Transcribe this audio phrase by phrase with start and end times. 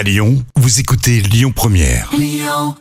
[0.00, 2.10] À Lyon, vous écoutez Lyon Première.
[2.16, 2.74] Lyon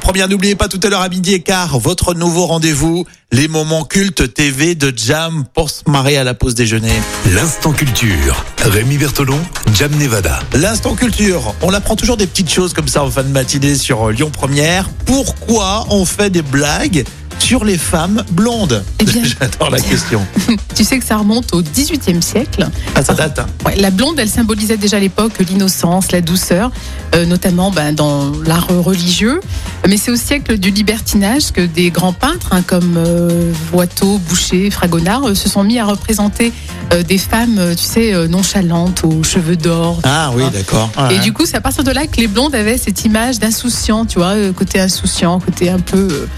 [0.00, 3.82] Première, n'oubliez pas tout à l'heure à midi et quart, votre nouveau rendez-vous, les moments
[3.82, 6.92] cultes TV de Jam pour se marrer à la pause déjeuner.
[7.34, 8.44] L'instant culture.
[8.58, 9.40] Rémi Bertolon,
[9.74, 10.38] Jam Nevada.
[10.54, 14.08] L'instant culture, on apprend toujours des petites choses comme ça en fin de matinée sur
[14.10, 14.88] Lyon Première.
[15.04, 17.04] Pourquoi on fait des blagues
[17.42, 19.04] sur les femmes blondes Eh
[19.40, 20.24] J'adore la question.
[20.74, 22.68] Tu sais que ça remonte au XVIIIe siècle.
[22.94, 23.38] Ah, ça date.
[23.40, 23.46] hein.
[23.66, 26.70] Ouais, la blonde, elle symbolisait déjà à l'époque l'innocence, la douceur,
[27.14, 29.40] euh, notamment ben, dans l'art religieux.
[29.86, 34.70] Mais c'est au siècle du libertinage que des grands peintres hein, comme euh, Watteau, Boucher,
[34.70, 36.52] Fragonard euh, se sont mis à représenter
[36.92, 40.00] euh, des femmes, tu sais, nonchalantes, aux cheveux d'or.
[40.04, 40.90] Ah oui, d'accord.
[41.10, 44.06] Et du coup, c'est à partir de là que les blondes avaient cette image d'insouciant,
[44.06, 46.28] tu vois, côté insouciant, côté un peu,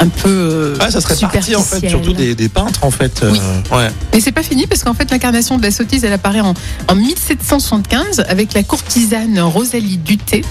[0.00, 0.74] un peu.
[0.80, 3.22] Ouais, ça serait parti en fait surtout des, des peintres en fait.
[3.22, 3.40] euh, Oui.
[3.76, 3.88] ouais.
[4.14, 6.54] Mais c'est pas fini parce qu'en fait l'incarnation de la sottise elle apparaît en,
[6.88, 10.44] en 1775 avec la courtisane Rosalie Duté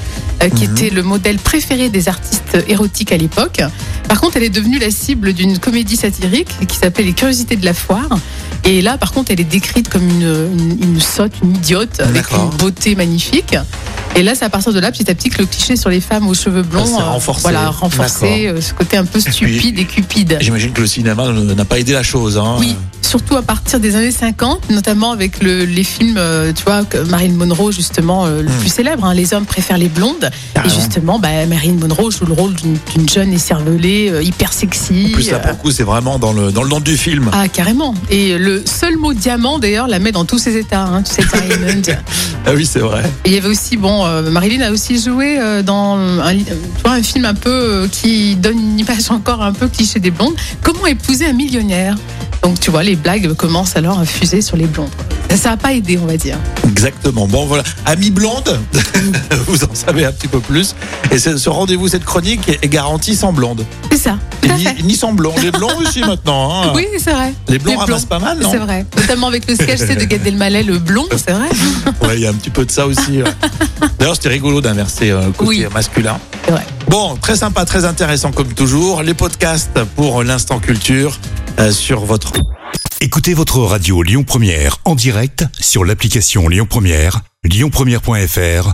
[0.44, 0.72] euh, qui Mhm.
[0.78, 3.62] était le modèle préféré des artistes érotiques à l'époque.
[4.10, 7.66] Par contre elle est devenue la cible d'une comédie satirique qui s'appelle Les Curiosités de
[7.66, 8.10] la foire.
[8.64, 10.24] Et là par contre elle est décrite comme une,
[10.60, 13.56] une, une sotte, une idiote avec une beauté magnifique.
[14.18, 16.02] Et là c'est à partir de là petit à petit que le cliché sur les
[16.02, 17.42] femmes aux cheveux blonds s'est euh, renforcé.
[17.44, 20.38] voilà renforcé euh, ce côté un peu stupide et cupide.
[20.42, 22.36] J'imagine que le cinéma n'a pas aidé la chose.
[22.38, 22.56] Hein.
[22.60, 26.84] Oui, surtout à partir des années 50, notamment avec le- les films, euh, tu vois,
[26.84, 28.60] que Marilyn Monroe, justement, le Hmm.
[28.60, 30.30] plus célèbre, hein, Les hommes préfèrent les blondes.
[30.66, 35.10] Et justement, bah, Marilyn Monroe joue le rôle d'une jeune écervelée, hyper sexy.
[35.12, 37.30] En plus là pour le coup c'est vraiment dans le dans le nom du film.
[37.34, 37.94] ah, carrément.
[38.10, 41.22] Et le seul mot diamant, d'ailleurs, la met dans tous ses états, hein, tu sais,
[41.48, 42.00] Diamond.
[42.48, 43.04] Ah oui c'est vrai.
[43.26, 47.26] Et il y avait aussi, bon, euh, Marilyn a aussi joué euh, dans un, film
[47.26, 50.36] un peu euh, qui donne une image encore un peu cliché des blondes.
[50.62, 51.96] Comment épouser un millionnaire?
[52.44, 54.90] Donc, tu vois, les blagues commencent alors à fuser sur les blondes.
[55.36, 56.38] Ça n'a pas aidé, on va dire.
[56.68, 57.28] Exactement.
[57.28, 58.60] Bon voilà, Amis blonde,
[59.48, 60.76] vous en savez un petit peu plus.
[61.12, 63.66] Et ce rendez-vous, cette chronique est garantie sans blonde.
[63.98, 64.84] C'est ça, Et tout à ni, fait.
[64.84, 65.34] ni sans blond.
[65.42, 66.52] Les blonds aussi maintenant.
[66.66, 66.72] hein.
[66.76, 67.34] Oui, c'est vrai.
[67.48, 68.86] Les blonds Les ramassent pas mal, non C'est vrai.
[68.96, 71.50] Notamment avec le sketch de Gad Elmaleh, le blond, c'est vrai.
[72.08, 73.24] Ouais, il y a un petit peu de ça aussi.
[73.24, 73.32] ouais.
[73.98, 75.66] D'ailleurs, c'était rigolo d'inverser euh, le côté Oui.
[75.74, 76.20] masculin.
[76.46, 76.64] C'est vrai.
[76.90, 79.02] Bon, très sympa, très intéressant comme toujours.
[79.02, 81.20] Les podcasts pour l'instant culture
[81.60, 82.34] euh, sur votre
[83.02, 88.74] Écoutez votre radio Lyon Première en direct sur l'application Lyon Première, lyonpremière.fr